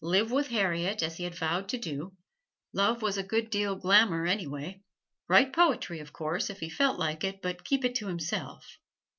[0.03, 2.17] Live with Harriet as he had vowed to do
[2.73, 4.81] love was a good deal glamour, anyway;
[5.27, 8.77] write poetry, of course, if he felt like it, but keep it to himself.